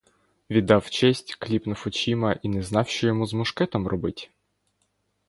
[0.49, 4.31] Віддав честь, кліпнув очима і не знав, що йому з мушкетом робить.